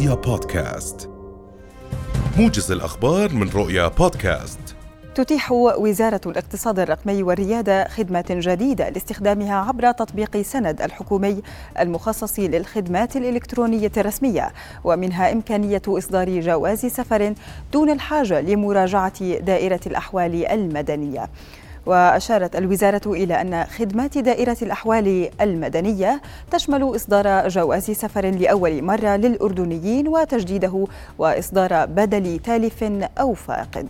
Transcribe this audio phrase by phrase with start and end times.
[0.00, 1.10] رؤيا بودكاست.
[2.38, 4.58] موجز الأخبار من رؤيا بودكاست.
[5.14, 11.42] تتيح وزارة الاقتصاد الرقمي والريادة خدمة جديدة لاستخدامها عبر تطبيق سند الحكومي
[11.80, 14.52] المخصص للخدمات الإلكترونية الرسمية
[14.84, 17.34] ومنها إمكانية إصدار جواز سفر
[17.72, 21.28] دون الحاجة لمراجعة دائرة الأحوال المدنية.
[21.90, 26.20] وأشارت الوزارة إلى أن خدمات دائرة الأحوال المدنية
[26.50, 30.86] تشمل إصدار جواز سفر لأول مرة للأردنيين وتجديده
[31.18, 32.84] وإصدار بدل تالف
[33.20, 33.88] أو فاقد.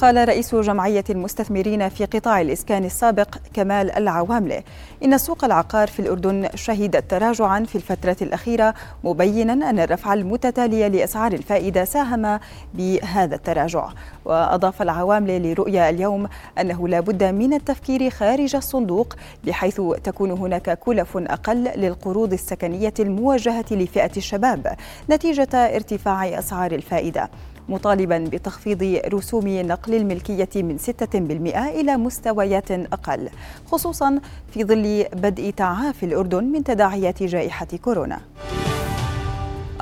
[0.00, 4.62] قال رئيس جمعية المستثمرين في قطاع الإسكان السابق كمال العواملة
[5.04, 11.32] إن سوق العقار في الأردن شهدت تراجعا في الفترة الأخيرة مبينا أن الرفع المتتالي لأسعار
[11.32, 12.40] الفائدة ساهم
[12.74, 13.88] بهذا التراجع.
[14.24, 16.28] وأضاف العواملة لرؤيا اليوم
[16.60, 23.66] أنه لا بد من التفكير خارج الصندوق بحيث تكون هناك كلف أقل للقروض السكنية الموجهة
[23.70, 24.76] لفئة الشباب
[25.10, 27.30] نتيجة ارتفاع أسعار الفائدة.
[27.68, 33.28] مطالبا بتخفيض رسوم نقل الملكية من 6% إلى مستويات أقل
[33.66, 34.20] خصوصا
[34.52, 38.18] في ظل بدء تعافي الأردن من تداعيات جائحة كورونا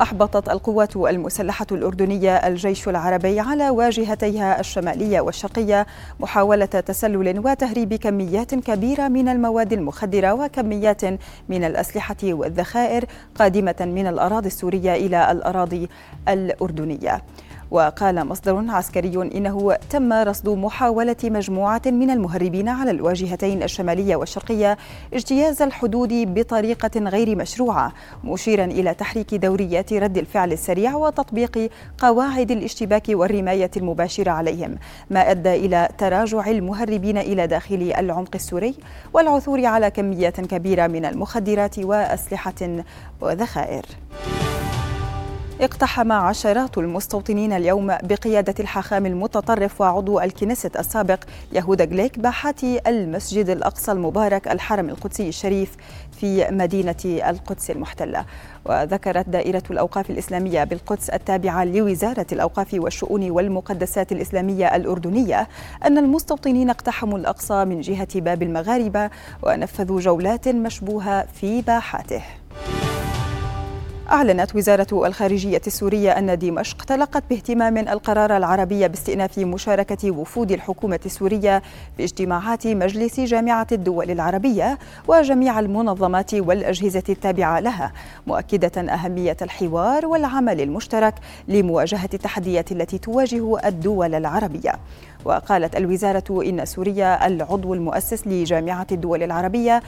[0.02, 5.86] أحبطت القوات المسلحة الأردنية الجيش العربي على واجهتيها الشمالية والشرقية
[6.20, 11.04] محاولة تسلل وتهريب كميات كبيرة من المواد المخدرة وكميات
[11.48, 15.88] من الأسلحة والذخائر قادمة من الأراضي السورية إلى الأراضي
[16.28, 17.22] الأردنية.
[17.70, 24.78] وقال مصدر عسكري إنه تم رصد محاولة مجموعة من المهربين على الواجهتين الشمالية والشرقية
[25.14, 27.92] اجتياز الحدود بطريقة غير مشروعة
[28.24, 34.76] مشيرا إلى تحريك دوريات رد الفعل السريع وتطبيق قواعد الاشتباك والرماية المباشرة عليهم
[35.10, 38.74] ما أدى إلى تراجع المهربين إلى داخل العمق السوري
[39.12, 42.82] والعثور على كميات كبيرة من المخدرات وأسلحة
[43.20, 43.84] وذخائر.
[45.60, 51.18] اقتحم عشرات المستوطنين اليوم بقيادة الحاخام المتطرف وعضو الكنيست السابق
[51.52, 55.76] يهودا جليك باحات المسجد الأقصى المبارك الحرم القدسي الشريف
[56.20, 58.24] في مدينة القدس المحتلة.
[58.64, 65.48] وذكرت دائرة الأوقاف الإسلامية بالقدس التابعة لوزارة الأوقاف والشؤون والمقدسات الإسلامية الأردنية
[65.84, 69.10] أن المستوطنين اقتحموا الأقصى من جهة باب المغاربة
[69.42, 72.22] ونفذوا جولات مشبوهة في باحاته.
[74.12, 81.62] أعلنت وزارة الخارجية السورية أن دمشق تلقت باهتمام القرار العربي باستئناف مشاركة وفود الحكومة السورية
[81.96, 84.78] في اجتماعات مجلس جامعة الدول العربية
[85.08, 87.92] وجميع المنظمات والأجهزة التابعة لها
[88.26, 91.14] مؤكدة أهمية الحوار والعمل المشترك
[91.48, 94.72] لمواجهة التحديات التي تواجه الدول العربية.
[95.24, 99.82] وقالت الوزارة إن سوريا العضو المؤسس لجامعة الدول العربية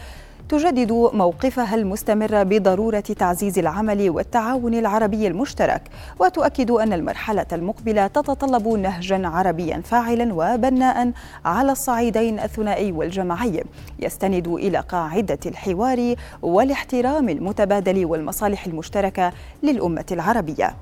[0.49, 5.83] تجدد موقفها المستمر بضرورة تعزيز العمل والتعاون العربي المشترك
[6.21, 11.13] وتؤكد أن المرحلة المقبلة تتطلب نهجا عربيا فاعلا وبناء
[11.45, 13.65] على الصعيدين الثنائي والجماعي.
[13.99, 19.33] يستند إلى قاعدة الحوار والاحترام المتبادل والمصالح المشتركة
[19.63, 20.75] للأمة العربية.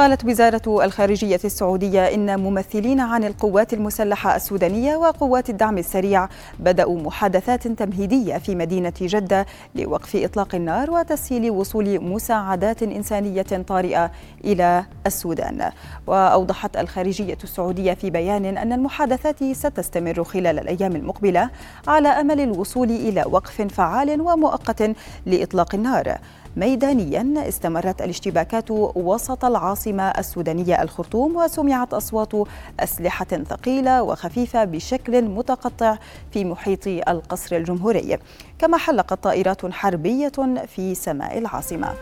[0.00, 6.28] قالت وزارة الخارجية السعودية إن ممثلين عن القوات المسلحة السودانية وقوات الدعم السريع
[6.58, 14.10] بدأوا محادثات تمهيدية في مدينة جدة لوقف إطلاق النار وتسهيل وصول مساعدات إنسانية طارئة
[14.44, 15.70] إلى السودان.
[16.06, 21.50] وأوضحت الخارجية السعودية في بيان أن المحادثات ستستمر خلال الأيام المقبلة
[21.88, 24.90] على أمل الوصول إلى وقف فعال ومؤقت
[25.26, 26.18] لإطلاق النار.
[26.56, 32.32] ميدانيا استمرت الاشتباكات وسط العاصمة السودانية الخرطوم وسمعت أصوات
[32.80, 35.96] أسلحة ثقيلة وخفيفة بشكل متقطع
[36.32, 38.18] في محيط القصر الجمهوري.
[38.58, 40.32] كما حلقت طائرات حربية
[40.66, 41.94] في سماء العاصمة.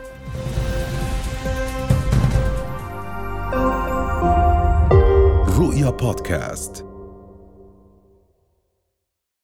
[5.59, 6.88] رؤيا بودكاست.